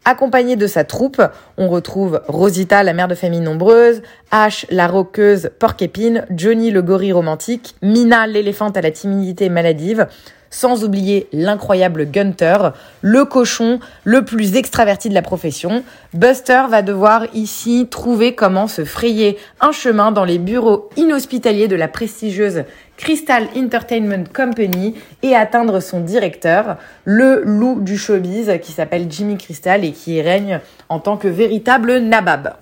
Accompagné 0.06 0.56
de 0.56 0.66
sa 0.66 0.84
troupe, 0.84 1.22
on 1.56 1.68
retrouve 1.68 2.20
Rosita, 2.28 2.82
la 2.82 2.92
mère 2.92 3.08
de 3.08 3.14
famille 3.14 3.40
nombreuse, 3.40 4.02
Ash, 4.30 4.66
la 4.70 4.86
roqueuse 4.86 5.50
porc-épine, 5.58 6.26
Johnny, 6.30 6.70
le 6.70 6.82
gorille 6.82 7.12
romantique, 7.14 7.74
Mina, 7.80 8.26
l'éléphante 8.26 8.76
à 8.76 8.82
la 8.82 8.90
timidité 8.90 9.48
maladive, 9.48 10.06
sans 10.54 10.84
oublier 10.84 11.26
l'incroyable 11.32 12.08
Gunter, 12.08 12.70
le 13.02 13.24
cochon 13.24 13.80
le 14.04 14.24
plus 14.24 14.54
extraverti 14.54 15.08
de 15.08 15.14
la 15.14 15.20
profession. 15.20 15.82
Buster 16.12 16.62
va 16.70 16.82
devoir 16.82 17.26
ici 17.34 17.88
trouver 17.90 18.36
comment 18.36 18.68
se 18.68 18.84
frayer 18.84 19.36
un 19.60 19.72
chemin 19.72 20.12
dans 20.12 20.24
les 20.24 20.38
bureaux 20.38 20.90
inhospitaliers 20.96 21.66
de 21.66 21.74
la 21.74 21.88
prestigieuse 21.88 22.62
Crystal 22.96 23.48
Entertainment 23.56 24.24
Company 24.32 24.94
et 25.24 25.34
atteindre 25.34 25.80
son 25.80 25.98
directeur, 25.98 26.76
le 27.04 27.42
loup 27.44 27.80
du 27.80 27.98
showbiz 27.98 28.52
qui 28.62 28.70
s'appelle 28.70 29.06
Jimmy 29.10 29.36
Crystal 29.36 29.84
et 29.84 29.90
qui 29.90 30.22
règne 30.22 30.60
en 30.88 31.00
tant 31.00 31.16
que 31.16 31.26
véritable 31.26 31.98
nabab. 31.98 32.54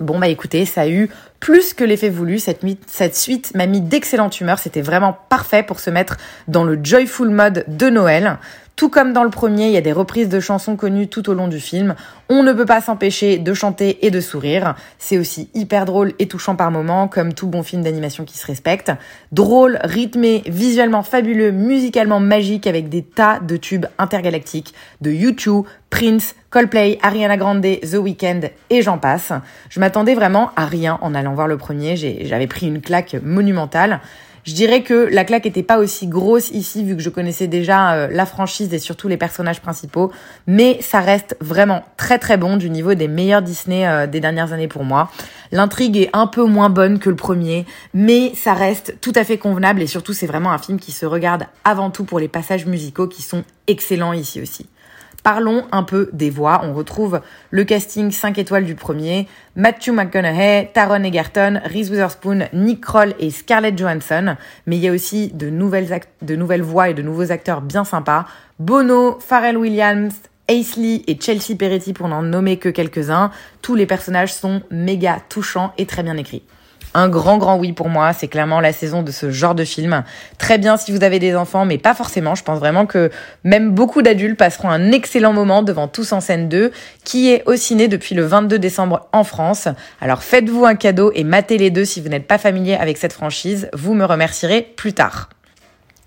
Bon 0.00 0.18
bah 0.18 0.28
écoutez, 0.28 0.66
ça 0.66 0.82
a 0.82 0.88
eu 0.88 1.08
plus 1.46 1.74
que 1.74 1.84
l'effet 1.84 2.10
voulu. 2.10 2.40
Cette, 2.40 3.14
suite 3.14 3.54
m'a 3.54 3.68
mis 3.68 3.80
d'excellente 3.80 4.40
humeur. 4.40 4.58
C'était 4.58 4.80
vraiment 4.80 5.16
parfait 5.28 5.62
pour 5.62 5.78
se 5.78 5.90
mettre 5.90 6.16
dans 6.48 6.64
le 6.64 6.76
joyful 6.82 7.30
mode 7.30 7.64
de 7.68 7.88
Noël. 7.88 8.38
Tout 8.76 8.90
comme 8.90 9.14
dans 9.14 9.24
le 9.24 9.30
premier, 9.30 9.68
il 9.68 9.72
y 9.72 9.78
a 9.78 9.80
des 9.80 9.92
reprises 9.92 10.28
de 10.28 10.38
chansons 10.38 10.76
connues 10.76 11.08
tout 11.08 11.30
au 11.30 11.32
long 11.32 11.48
du 11.48 11.60
film. 11.60 11.94
On 12.28 12.42
ne 12.42 12.52
peut 12.52 12.66
pas 12.66 12.82
s'empêcher 12.82 13.38
de 13.38 13.54
chanter 13.54 14.04
et 14.04 14.10
de 14.10 14.20
sourire. 14.20 14.74
C'est 14.98 15.16
aussi 15.16 15.48
hyper 15.54 15.86
drôle 15.86 16.12
et 16.18 16.28
touchant 16.28 16.56
par 16.56 16.70
moments, 16.70 17.08
comme 17.08 17.32
tout 17.32 17.46
bon 17.46 17.62
film 17.62 17.82
d'animation 17.82 18.26
qui 18.26 18.36
se 18.36 18.46
respecte. 18.46 18.92
Drôle, 19.32 19.78
rythmé, 19.82 20.42
visuellement 20.46 21.02
fabuleux, 21.02 21.52
musicalement 21.52 22.20
magique 22.20 22.66
avec 22.66 22.90
des 22.90 23.00
tas 23.00 23.40
de 23.40 23.56
tubes 23.56 23.86
intergalactiques 23.96 24.74
de 25.00 25.10
YouTube, 25.10 25.64
Prince, 25.88 26.34
Coldplay, 26.50 26.98
Ariana 27.00 27.38
Grande, 27.38 27.62
The 27.62 27.94
Weeknd 27.94 28.40
et 28.68 28.82
j'en 28.82 28.98
passe. 28.98 29.32
Je 29.70 29.80
m'attendais 29.80 30.14
vraiment 30.14 30.50
à 30.54 30.66
rien 30.66 30.98
en 31.00 31.14
allant 31.14 31.32
voir 31.32 31.48
le 31.48 31.56
premier. 31.56 31.96
J'avais 31.96 32.46
pris 32.46 32.66
une 32.66 32.82
claque 32.82 33.16
monumentale. 33.22 34.00
Je 34.46 34.54
dirais 34.54 34.84
que 34.84 35.08
la 35.10 35.24
claque 35.24 35.44
était 35.44 35.64
pas 35.64 35.78
aussi 35.78 36.06
grosse 36.06 36.52
ici 36.52 36.84
vu 36.84 36.94
que 36.94 37.02
je 37.02 37.10
connaissais 37.10 37.48
déjà 37.48 37.94
euh, 37.94 38.08
la 38.08 38.26
franchise 38.26 38.72
et 38.72 38.78
surtout 38.78 39.08
les 39.08 39.16
personnages 39.16 39.60
principaux, 39.60 40.12
mais 40.46 40.78
ça 40.82 41.00
reste 41.00 41.36
vraiment 41.40 41.82
très 41.96 42.20
très 42.20 42.36
bon 42.36 42.56
du 42.56 42.70
niveau 42.70 42.94
des 42.94 43.08
meilleurs 43.08 43.42
Disney 43.42 43.84
euh, 43.88 44.06
des 44.06 44.20
dernières 44.20 44.52
années 44.52 44.68
pour 44.68 44.84
moi. 44.84 45.10
L'intrigue 45.50 45.96
est 45.96 46.10
un 46.12 46.28
peu 46.28 46.44
moins 46.44 46.70
bonne 46.70 47.00
que 47.00 47.10
le 47.10 47.16
premier, 47.16 47.66
mais 47.92 48.36
ça 48.36 48.54
reste 48.54 48.96
tout 49.00 49.12
à 49.16 49.24
fait 49.24 49.36
convenable 49.36 49.82
et 49.82 49.88
surtout 49.88 50.12
c'est 50.12 50.26
vraiment 50.28 50.52
un 50.52 50.58
film 50.58 50.78
qui 50.78 50.92
se 50.92 51.06
regarde 51.06 51.46
avant 51.64 51.90
tout 51.90 52.04
pour 52.04 52.20
les 52.20 52.28
passages 52.28 52.66
musicaux 52.66 53.08
qui 53.08 53.22
sont 53.22 53.42
excellents 53.66 54.12
ici 54.12 54.40
aussi. 54.40 54.66
Parlons 55.26 55.64
un 55.72 55.82
peu 55.82 56.08
des 56.12 56.30
voix. 56.30 56.60
On 56.62 56.72
retrouve 56.72 57.20
le 57.50 57.64
casting 57.64 58.12
5 58.12 58.38
étoiles 58.38 58.64
du 58.64 58.76
premier. 58.76 59.26
Matthew 59.56 59.88
McConaughey, 59.88 60.70
Taron 60.72 61.02
Egerton, 61.02 61.60
Reese 61.64 61.90
Witherspoon, 61.90 62.44
Nick 62.52 62.80
Kroll 62.80 63.12
et 63.18 63.32
Scarlett 63.32 63.76
Johansson. 63.76 64.36
Mais 64.66 64.76
il 64.76 64.84
y 64.84 64.86
a 64.86 64.92
aussi 64.92 65.32
de 65.34 65.50
nouvelles, 65.50 66.62
voix 66.62 66.90
et 66.90 66.94
de 66.94 67.02
nouveaux 67.02 67.32
acteurs 67.32 67.60
bien 67.60 67.82
sympas. 67.82 68.26
Bono, 68.60 69.18
Pharrell 69.18 69.56
Williams, 69.56 70.14
Aisley 70.46 71.02
et 71.08 71.18
Chelsea 71.20 71.56
Peretti 71.58 71.92
pour 71.92 72.06
n'en 72.06 72.22
nommer 72.22 72.58
que 72.58 72.68
quelques-uns. 72.68 73.32
Tous 73.62 73.74
les 73.74 73.86
personnages 73.86 74.32
sont 74.32 74.62
méga 74.70 75.18
touchants 75.28 75.72
et 75.76 75.86
très 75.86 76.04
bien 76.04 76.16
écrits. 76.16 76.44
Un 76.98 77.10
grand, 77.10 77.36
grand 77.36 77.58
oui 77.58 77.74
pour 77.74 77.90
moi. 77.90 78.14
C'est 78.14 78.26
clairement 78.26 78.58
la 78.58 78.72
saison 78.72 79.02
de 79.02 79.10
ce 79.10 79.30
genre 79.30 79.54
de 79.54 79.64
film. 79.64 80.02
Très 80.38 80.56
bien 80.56 80.78
si 80.78 80.92
vous 80.92 81.04
avez 81.04 81.18
des 81.18 81.36
enfants, 81.36 81.66
mais 81.66 81.76
pas 81.76 81.92
forcément. 81.92 82.34
Je 82.34 82.42
pense 82.42 82.58
vraiment 82.58 82.86
que 82.86 83.10
même 83.44 83.72
beaucoup 83.72 84.00
d'adultes 84.00 84.38
passeront 84.38 84.70
un 84.70 84.92
excellent 84.92 85.34
moment 85.34 85.62
devant 85.62 85.88
Tous 85.88 86.12
en 86.12 86.20
scène 86.20 86.48
2, 86.48 86.72
qui 87.04 87.30
est 87.30 87.42
au 87.44 87.54
ciné 87.54 87.88
depuis 87.88 88.14
le 88.14 88.24
22 88.24 88.58
décembre 88.58 89.08
en 89.12 89.24
France. 89.24 89.68
Alors 90.00 90.22
faites-vous 90.22 90.64
un 90.64 90.74
cadeau 90.74 91.12
et 91.14 91.22
matez 91.22 91.58
les 91.58 91.68
deux 91.68 91.84
si 91.84 92.00
vous 92.00 92.08
n'êtes 92.08 92.26
pas 92.26 92.38
familier 92.38 92.76
avec 92.76 92.96
cette 92.96 93.12
franchise. 93.12 93.68
Vous 93.74 93.92
me 93.92 94.06
remercierez 94.06 94.62
plus 94.62 94.94
tard. 94.94 95.28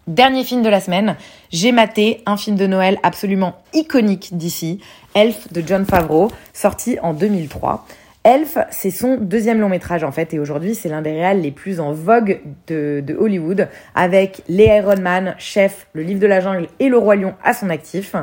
Dernier 0.08 0.44
film 0.44 0.64
de 0.64 0.70
la 0.70 0.82
semaine, 0.82 1.18
j'ai 1.52 1.72
maté 1.72 2.24
un 2.26 2.36
film 2.36 2.56
de 2.56 2.66
Noël 2.66 2.98
absolument 3.04 3.62
iconique 3.74 4.30
d'ici, 4.36 4.80
Elf 5.14 5.54
de 5.54 5.62
John 5.64 5.86
Favreau, 5.86 6.32
sorti 6.52 6.98
en 7.04 7.14
2003. 7.14 7.86
Elf, 8.26 8.58
c'est 8.70 8.92
son 8.92 9.16
deuxième 9.16 9.62
long 9.62 9.70
métrage 9.70 10.04
en 10.04 10.12
fait, 10.12 10.34
et 10.34 10.40
aujourd'hui 10.40 10.76
c'est 10.76 10.90
l'un 10.90 11.02
des 11.02 11.12
réals 11.12 11.40
les 11.40 11.52
plus 11.52 11.80
en 11.80 11.94
vogue 11.94 12.42
de, 12.68 13.16
Hollywood, 13.18 13.70
avec 13.96 14.42
les 14.50 14.66
Iron 14.66 15.00
Man, 15.00 15.36
Chef, 15.38 15.88
le 15.94 16.02
livre 16.02 16.20
de 16.20 16.28
la 16.28 16.42
jungle 16.42 16.68
et 16.82 16.90
le 16.90 16.98
roi 16.98 17.16
lion 17.16 17.36
à 17.46 17.54
son 17.54 17.70
actif. 17.70 18.16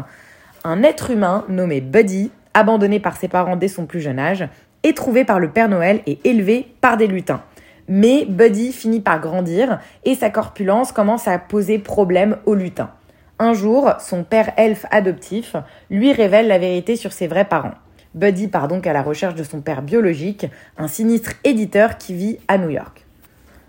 Un 0.65 0.83
être 0.83 1.11
humain 1.11 1.47
nommé 1.49 1.81
Buddy, 1.81 2.31
abandonné 2.53 3.01
par 3.01 3.17
ses 3.17 3.29
parents 3.29 3.57
dès 3.57 3.69
son 3.69 3.87
plus 3.87 4.03
jeune 4.03 4.19
âge, 4.19 4.47
est 4.83 4.95
trouvé 4.95 5.25
par 5.25 5.41
le 5.41 5.51
Père 5.51 5.71
Noël 5.71 6.03
et 6.07 6.19
élevé 6.25 6.75
par 6.83 6.99
des 6.99 7.07
lutins. 7.07 7.43
Mais 7.89 8.27
Buddy 8.27 8.73
finit 8.73 9.01
par 9.01 9.19
grandir 9.19 9.81
et 10.05 10.15
sa 10.15 10.29
corpulence 10.29 10.93
commence 10.93 11.27
à 11.27 11.39
poser 11.39 11.79
problème 11.79 12.37
aux 12.45 12.55
lutins. 12.55 12.91
Un 13.39 13.55
jour, 13.55 13.95
son 13.99 14.25
père 14.25 14.53
elfe 14.59 14.85
adoptif 14.91 15.57
lui 15.89 16.13
révèle 16.13 16.49
la 16.49 16.59
vérité 16.59 16.97
sur 16.97 17.13
ses 17.13 17.29
vrais 17.29 17.47
parents. 17.47 17.75
Buddy 18.17 18.49
part 18.49 18.67
donc 18.67 18.87
à 18.87 18.95
la 18.95 19.03
recherche 19.03 19.35
de 19.35 19.45
son 19.45 19.61
père 19.61 19.83
biologique, 19.83 20.47
un 20.79 20.89
sinistre 20.89 21.33
éditeur 21.45 21.99
qui 21.99 22.15
vit 22.15 22.39
à 22.49 22.57
New 22.57 22.71
York. 22.71 23.05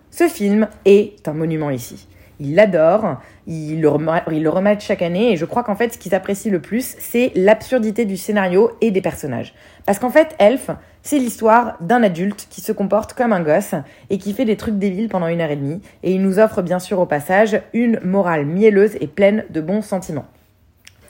Ce 0.10 0.30
film 0.30 0.70
est 0.86 1.28
un 1.28 1.34
monument 1.34 1.70
ici. 1.70 2.08
Il 2.40 2.56
l'adore, 2.56 3.20
il 3.46 3.82
le, 3.82 3.90
il 4.32 4.44
le 4.44 4.50
remet 4.50 4.80
chaque 4.80 5.02
année 5.02 5.34
et 5.34 5.38
je 5.38 5.44
crois 5.44 5.64
qu'en 5.64 5.76
fait 5.76 5.94
ce 5.94 5.98
qu'ils 5.98 6.16
apprécient 6.16 6.52
le 6.52 6.62
plus, 6.62 6.96
c'est 6.98 7.34
l'absurdité 7.36 8.06
du 8.06 8.16
scénario 8.16 8.72
et 8.80 8.92
des 8.92 9.02
personnages. 9.02 9.54
Parce 9.86 10.00
qu'en 10.00 10.12
fait, 10.12 10.34
Elf, 10.40 10.70
c'est 11.02 11.20
l'histoire 11.20 11.76
d'un 11.82 12.02
adulte 12.02 12.48
qui 12.50 12.62
se 12.62 12.72
comporte 12.72 13.14
comme 13.14 13.34
un 13.34 13.42
gosse 13.42 13.76
et 14.10 14.18
qui 14.18 14.34
fait 14.34 14.46
des 14.46 14.56
trucs 14.56 14.78
débiles 14.78 15.10
pendant 15.10 15.28
une 15.28 15.42
heure 15.42 15.52
et 15.52 15.58
demie 15.58 15.82
et 16.04 16.14
il 16.14 16.22
nous 16.22 16.40
offre 16.40 16.62
bien 16.62 16.80
sûr 16.80 17.00
au 17.00 17.06
passage 17.06 17.62
une 17.74 18.00
morale 18.02 18.46
mielleuse 18.46 18.96
et 19.02 19.08
pleine 19.08 19.44
de 19.50 19.60
bons 19.60 19.82
sentiments. 19.82 20.28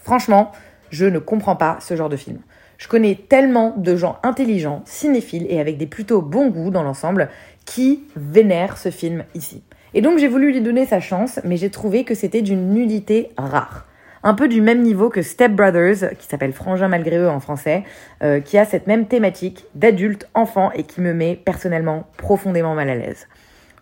Franchement, 0.01 0.51
je 0.89 1.05
ne 1.05 1.19
comprends 1.19 1.55
pas 1.55 1.77
ce 1.81 1.95
genre 1.95 2.09
de 2.09 2.17
film. 2.17 2.39
Je 2.77 2.87
connais 2.87 3.15
tellement 3.15 3.73
de 3.75 3.95
gens 3.95 4.17
intelligents, 4.23 4.83
cinéphiles 4.85 5.47
et 5.49 5.59
avec 5.59 5.77
des 5.77 5.87
plutôt 5.87 6.21
bons 6.21 6.49
goûts 6.49 6.69
dans 6.69 6.83
l'ensemble 6.83 7.29
qui 7.65 8.03
vénèrent 8.15 8.77
ce 8.77 8.91
film 8.91 9.23
ici. 9.33 9.63
Et 9.93 10.01
donc 10.01 10.19
j'ai 10.19 10.27
voulu 10.27 10.51
lui 10.51 10.61
donner 10.61 10.85
sa 10.85 10.99
chance, 10.99 11.39
mais 11.43 11.57
j'ai 11.57 11.69
trouvé 11.69 12.03
que 12.03 12.13
c'était 12.13 12.41
d'une 12.41 12.73
nudité 12.73 13.31
rare. 13.37 13.87
Un 14.23 14.33
peu 14.33 14.47
du 14.47 14.61
même 14.61 14.81
niveau 14.81 15.09
que 15.09 15.21
Step 15.21 15.53
Brothers, 15.53 16.17
qui 16.17 16.27
s'appelle 16.27 16.53
Frangin 16.53 16.87
malgré 16.87 17.17
eux 17.17 17.29
en 17.29 17.39
français, 17.39 17.83
euh, 18.23 18.39
qui 18.41 18.57
a 18.57 18.65
cette 18.65 18.87
même 18.87 19.07
thématique 19.07 19.65
d'adulte, 19.75 20.27
enfant 20.33 20.71
et 20.73 20.83
qui 20.83 21.01
me 21.01 21.13
met 21.13 21.35
personnellement 21.35 22.07
profondément 22.17 22.75
mal 22.75 22.89
à 22.89 22.95
l'aise. 22.95 23.27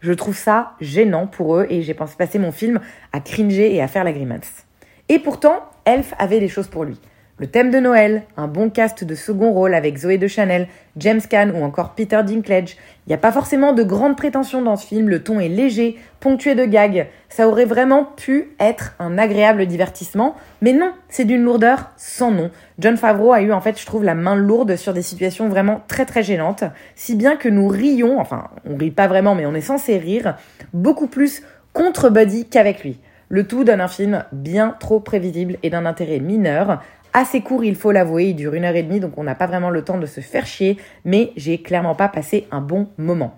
Je 0.02 0.14
trouve 0.14 0.38
ça 0.38 0.74
gênant 0.82 1.26
pour 1.26 1.58
eux 1.58 1.68
et 1.70 1.82
j'ai 1.82 1.94
pensé 1.94 2.16
passer 2.18 2.38
mon 2.38 2.52
film 2.52 2.80
à 3.12 3.20
cringer 3.20 3.74
et 3.74 3.82
à 3.82 3.88
faire 3.88 4.04
la 4.04 4.14
grimace. 4.14 4.66
Et 5.10 5.20
pourtant, 5.20 5.64
Elf 5.86 6.14
avait 6.20 6.40
des 6.40 6.48
choses 6.48 6.68
pour 6.68 6.84
lui. 6.84 7.00
Le 7.38 7.48
thème 7.48 7.70
de 7.70 7.80
Noël, 7.80 8.24
un 8.38 8.48
bon 8.48 8.70
cast 8.70 9.04
de 9.04 9.14
second 9.14 9.52
rôle 9.52 9.74
avec 9.74 9.98
Zoé 9.98 10.18
de 10.18 10.26
Chanel, 10.26 10.70
James 10.96 11.20
Caan 11.20 11.50
ou 11.50 11.66
encore 11.66 11.94
Peter 11.94 12.22
Dinklage. 12.26 12.78
Il 13.06 13.10
n'y 13.10 13.14
a 13.14 13.18
pas 13.18 13.34
forcément 13.34 13.74
de 13.74 13.84
grandes 13.84 14.16
prétentions 14.16 14.62
dans 14.62 14.78
ce 14.78 14.88
film, 14.88 15.10
le 15.10 15.22
ton 15.22 15.42
est 15.42 15.50
léger, 15.50 15.98
ponctué 16.22 16.56
de 16.56 16.64
gags. 16.64 17.08
Ça 17.28 17.50
aurait 17.50 17.66
vraiment 17.66 18.06
pu 18.06 18.56
être 18.62 18.96
un 19.00 19.18
agréable 19.18 19.66
divertissement, 19.66 20.38
mais 20.62 20.72
non, 20.72 20.94
c'est 21.10 21.26
d'une 21.26 21.44
lourdeur 21.44 21.92
sans 21.98 22.32
nom. 22.32 22.52
John 22.80 22.96
Favreau 22.96 23.34
a 23.34 23.42
eu 23.42 23.52
en 23.52 23.60
fait, 23.60 23.78
je 23.78 23.86
trouve, 23.86 24.06
la 24.06 24.16
main 24.16 24.38
lourde 24.38 24.78
sur 24.78 24.94
des 24.94 25.02
situations 25.02 25.50
vraiment 25.50 25.82
très 25.90 26.06
très 26.06 26.24
gênantes, 26.24 26.64
si 26.96 27.16
bien 27.16 27.36
que 27.36 27.50
nous 27.50 27.68
rions, 27.68 28.18
enfin, 28.18 28.48
on 28.64 28.78
rit 28.78 28.92
pas 28.92 29.08
vraiment, 29.08 29.36
mais 29.36 29.46
on 29.46 29.54
est 29.54 29.60
censé 29.60 29.98
rire, 29.98 30.38
beaucoup 30.74 31.08
plus 31.08 31.44
contre 31.74 32.10
Buddy 32.10 32.46
qu'avec 32.46 32.82
lui. 32.82 32.98
Le 33.28 33.48
tout 33.48 33.64
donne 33.64 33.82
un 33.82 33.88
film 33.88 34.24
bien 34.32 34.76
trop 34.80 35.00
prévisible 35.00 35.58
et 35.64 35.72
d'un 35.72 35.86
intérêt 35.86 36.20
mineur, 36.20 36.82
assez 37.16 37.42
court, 37.42 37.64
il 37.64 37.76
faut 37.76 37.92
l'avouer. 37.92 38.26
Il 38.26 38.36
dure 38.36 38.54
une 38.54 38.66
heure 38.66 38.76
et 38.76 38.84
demie, 38.84 39.00
donc 39.00 39.18
on 39.18 39.24
n'a 39.24 39.36
pas 39.36 39.48
vraiment 39.48 39.70
le 39.70 39.84
temps 39.84 39.98
de 39.98 40.06
se 40.06 40.22
faire 40.22 40.46
chier, 40.46 40.78
mais 41.06 41.32
j'ai 41.36 41.60
clairement 41.60 41.96
pas 41.96 42.08
passé 42.08 42.48
un 42.52 42.62
bon 42.62 42.90
moment. 42.98 43.38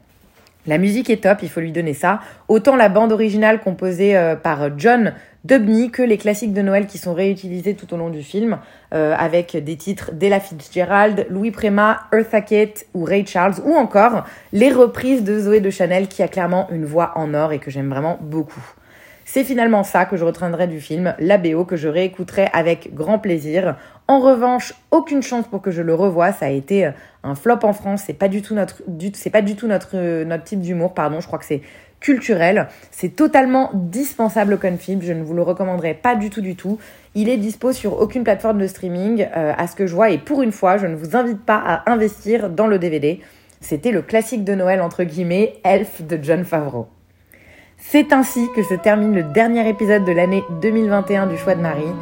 La 0.65 0.77
musique 0.77 1.09
est 1.09 1.23
top, 1.23 1.39
il 1.43 1.49
faut 1.49 1.61
lui 1.61 1.71
donner 1.71 1.93
ça. 1.93 2.19
Autant 2.49 2.75
la 2.75 2.89
bande 2.89 3.13
originale 3.13 3.61
composée 3.61 4.17
euh, 4.17 4.35
par 4.35 4.77
John 4.77 5.13
Dubney 5.45 5.91
que 5.91 6.01
les 6.01 6.17
classiques 6.17 6.51
de 6.51 6.61
Noël 6.61 6.87
qui 6.87 6.97
sont 6.97 7.13
réutilisés 7.13 7.73
tout 7.73 7.93
au 7.93 7.97
long 7.97 8.09
du 8.09 8.21
film, 8.21 8.57
euh, 8.93 9.15
avec 9.17 9.55
des 9.55 9.77
titres 9.77 10.11
d'Ella 10.11 10.41
Fitzgerald, 10.41 11.25
Louis 11.29 11.51
Prema, 11.51 12.01
Eartha 12.11 12.41
Kitt 12.41 12.85
ou 12.93 13.05
Ray 13.05 13.25
Charles, 13.25 13.55
ou 13.63 13.75
encore 13.75 14.25
les 14.51 14.69
reprises 14.69 15.23
de 15.23 15.39
Zoé 15.39 15.61
de 15.61 15.69
Chanel 15.69 16.09
qui 16.09 16.21
a 16.21 16.27
clairement 16.27 16.67
une 16.69 16.83
voix 16.83 17.13
en 17.15 17.33
or 17.33 17.53
et 17.53 17.59
que 17.59 17.71
j'aime 17.71 17.89
vraiment 17.89 18.17
beaucoup. 18.19 18.73
C'est 19.29 19.43
finalement 19.43 19.83
ça 19.83 20.05
que 20.05 20.15
je 20.15 20.23
retiendrai 20.23 20.67
du 20.67 20.79
film, 20.79 21.13
la 21.19 21.37
BO 21.37 21.65
que 21.65 21.75
je 21.75 21.89
réécouterai 21.89 22.47
avec 22.53 22.93
grand 22.93 23.19
plaisir. 23.19 23.75
En 24.07 24.21
revanche, 24.21 24.73
aucune 24.89 25.21
chance 25.21 25.45
pour 25.49 25.61
que 25.61 25.69
je 25.69 25.81
le 25.81 25.93
revoie, 25.93 26.31
ça 26.31 26.45
a 26.45 26.49
été 26.49 26.85
euh, 26.85 26.91
un 27.23 27.35
flop 27.35 27.59
en 27.63 27.73
France, 27.73 28.03
c'est 28.05 28.13
pas 28.13 28.29
du 28.29 28.41
tout 28.41 28.55
notre 28.55 28.81
c'est 29.15 29.29
pas 29.29 29.41
du 29.41 29.57
tout 29.57 29.67
notre 29.67 29.97
euh, 29.97 30.23
notre 30.23 30.45
type 30.45 30.61
d'humour, 30.61 30.93
pardon, 30.93 31.19
je 31.19 31.27
crois 31.27 31.39
que 31.39 31.45
c'est 31.45 31.61
culturel. 31.99 32.69
C'est 32.89 33.17
totalement 33.17 33.69
dispensable 33.73 34.57
comme 34.57 34.77
film, 34.77 35.01
je 35.01 35.11
ne 35.11 35.23
vous 35.23 35.33
le 35.33 35.41
recommanderais 35.41 35.95
pas 35.95 36.15
du 36.15 36.29
tout 36.29 36.41
du 36.41 36.55
tout. 36.55 36.79
Il 37.13 37.27
est 37.27 37.35
dispo 37.35 37.73
sur 37.73 37.99
aucune 37.99 38.23
plateforme 38.23 38.59
de 38.59 38.67
streaming 38.67 39.27
euh, 39.35 39.51
à 39.57 39.67
ce 39.67 39.75
que 39.75 39.87
je 39.87 39.93
vois 39.93 40.09
et 40.09 40.19
pour 40.19 40.41
une 40.41 40.53
fois, 40.53 40.77
je 40.77 40.87
ne 40.87 40.95
vous 40.95 41.17
invite 41.17 41.41
pas 41.41 41.61
à 41.65 41.91
investir 41.91 42.49
dans 42.49 42.67
le 42.67 42.79
DVD. 42.79 43.19
C'était 43.59 43.91
le 43.91 44.03
classique 44.03 44.45
de 44.45 44.55
Noël 44.55 44.81
entre 44.81 45.03
guillemets, 45.03 45.55
Elf 45.65 46.01
de 46.01 46.17
John 46.23 46.45
Favreau. 46.45 46.87
C'est 47.89 48.11
ainsi 48.11 48.49
que 48.53 48.63
se 48.63 48.73
termine 48.73 49.15
le 49.15 49.23
dernier 49.23 49.69
épisode 49.69 50.03
de 50.03 50.11
l'année 50.11 50.43
2021 50.61 51.27
du 51.27 51.37
choix 51.37 51.55
de 51.55 51.61
Marie. 51.61 51.93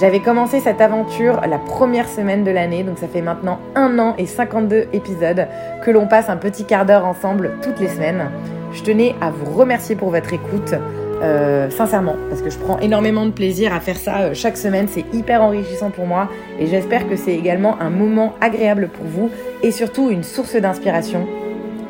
J'avais 0.00 0.18
commencé 0.18 0.58
cette 0.58 0.80
aventure 0.80 1.40
la 1.48 1.58
première 1.58 2.08
semaine 2.08 2.42
de 2.42 2.50
l'année, 2.50 2.82
donc 2.82 2.98
ça 2.98 3.06
fait 3.06 3.22
maintenant 3.22 3.60
un 3.76 4.00
an 4.00 4.16
et 4.18 4.26
52 4.26 4.88
épisodes 4.92 5.46
que 5.84 5.92
l'on 5.92 6.08
passe 6.08 6.28
un 6.28 6.38
petit 6.38 6.64
quart 6.64 6.84
d'heure 6.86 7.06
ensemble 7.06 7.52
toutes 7.62 7.78
les 7.78 7.86
semaines. 7.86 8.32
Je 8.72 8.82
tenais 8.82 9.14
à 9.20 9.30
vous 9.30 9.48
remercier 9.56 9.94
pour 9.94 10.10
votre 10.10 10.32
écoute, 10.32 10.74
euh, 11.22 11.70
sincèrement, 11.70 12.16
parce 12.30 12.42
que 12.42 12.50
je 12.50 12.58
prends 12.58 12.80
énormément 12.80 13.24
de 13.24 13.30
plaisir 13.30 13.72
à 13.72 13.78
faire 13.78 13.96
ça 13.96 14.22
euh, 14.22 14.34
chaque 14.34 14.56
semaine, 14.56 14.88
c'est 14.88 15.04
hyper 15.12 15.40
enrichissant 15.40 15.90
pour 15.90 16.06
moi 16.06 16.28
et 16.58 16.66
j'espère 16.66 17.08
que 17.08 17.14
c'est 17.14 17.34
également 17.34 17.80
un 17.80 17.90
moment 17.90 18.34
agréable 18.40 18.88
pour 18.88 19.06
vous 19.06 19.30
et 19.62 19.70
surtout 19.70 20.10
une 20.10 20.24
source 20.24 20.56
d'inspiration 20.56 21.28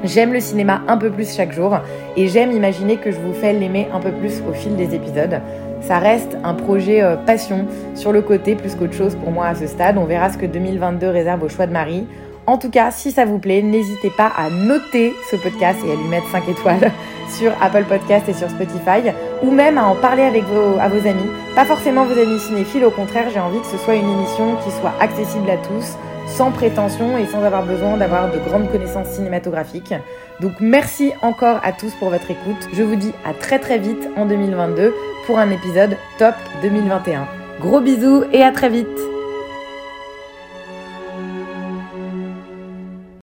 J'aime 0.05 0.33
le 0.33 0.41
cinéma 0.41 0.83
un 0.87 0.97
peu 0.97 1.11
plus 1.11 1.35
chaque 1.35 1.53
jour 1.53 1.77
et 2.17 2.29
j'aime 2.29 2.53
imaginer 2.53 2.97
que 2.97 3.11
je 3.11 3.19
vous 3.19 3.33
fais 3.33 3.53
l'aimer 3.53 3.89
un 3.93 3.99
peu 3.99 4.13
plus 4.13 4.41
au 4.49 4.53
fil 4.53 4.77
des 4.77 4.95
épisodes. 4.95 5.41
ça 5.81 5.99
reste 5.99 6.37
un 6.45 6.55
projet 6.55 7.03
euh, 7.03 7.17
passion 7.17 7.67
sur 7.95 8.13
le 8.13 8.23
côté 8.23 8.55
plus 8.55 8.75
qu'autre 8.75 8.93
chose 8.95 9.17
pour 9.17 9.33
moi 9.33 9.47
à 9.47 9.55
ce 9.55 9.67
stade. 9.67 9.99
On 9.99 10.05
verra 10.05 10.31
ce 10.31 10.39
que 10.39 10.47
2022 10.47 11.09
réserve 11.09 11.43
au 11.43 11.49
choix 11.49 11.67
de 11.67 11.73
Marie. 11.73 12.07
En 12.47 12.59
tout 12.59 12.71
cas, 12.71 12.91
si 12.91 13.11
ça 13.11 13.25
vous 13.25 13.39
plaît, 13.39 13.61
n'hésitez 13.61 14.11
pas 14.11 14.33
à 14.37 14.51
noter 14.51 15.13
ce 15.31 15.37
podcast 15.37 15.79
et 15.87 15.93
à 15.93 15.97
lui 15.97 16.09
mettre 16.09 16.29
5 16.31 16.49
étoiles 16.49 16.93
sur 17.29 17.53
Apple 17.61 17.85
Podcast 17.85 18.29
et 18.29 18.33
sur 18.33 18.49
Spotify, 18.49 19.13
ou 19.43 19.51
même 19.51 19.79
à 19.79 19.85
en 19.85 19.95
parler 19.95 20.23
avec 20.23 20.45
vos, 20.45 20.73
vos 20.73 21.09
amis. 21.09 21.31
Pas 21.55 21.65
forcément 21.65 22.05
vos 22.05 22.19
amis 22.19 22.39
cinéphiles, 22.39 22.85
au 22.85 22.91
contraire, 22.91 23.29
j'ai 23.33 23.41
envie 23.41 23.61
que 23.61 23.67
ce 23.67 23.77
soit 23.77 23.97
une 23.97 24.09
émission 24.09 24.57
qui 24.65 24.71
soit 24.71 24.95
accessible 25.01 25.51
à 25.51 25.57
tous, 25.57 25.99
sans 26.37 26.53
prétention 26.53 27.19
et 27.19 27.27
sans 27.27 27.43
avoir 27.43 27.65
besoin 27.65 27.97
d'avoir 27.97 28.31
de 28.31 28.39
grandes 28.39 28.71
connaissances 28.71 29.09
cinématographiques. 29.09 29.95
Donc 30.41 30.53
merci 30.61 31.13
encore 31.23 31.61
à 31.65 31.73
tous 31.73 31.93
pour 31.95 32.11
votre 32.11 32.31
écoute. 32.31 32.69
Je 32.73 32.83
vous 32.83 32.97
dis 32.97 33.13
à 33.25 33.35
très 33.35 33.59
très 33.59 33.79
vite 33.79 34.09
en 34.17 34.27
2022 34.27 34.95
pour 35.27 35.39
un 35.39 35.51
épisode 35.51 35.97
top 36.19 36.35
2021. 36.63 37.27
Gros 37.61 37.81
bisous 37.81 38.25
et 38.33 38.43
à 38.43 38.53
très 38.53 38.69
vite 38.69 39.18